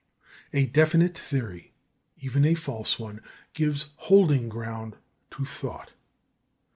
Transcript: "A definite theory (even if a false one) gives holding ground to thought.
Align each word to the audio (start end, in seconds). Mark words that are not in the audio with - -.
"A 0.53 0.65
definite 0.65 1.15
theory 1.15 1.73
(even 2.17 2.43
if 2.43 2.57
a 2.57 2.61
false 2.63 2.97
one) 2.97 3.21
gives 3.53 3.91
holding 3.97 4.49
ground 4.49 4.97
to 5.29 5.45
thought. 5.45 5.91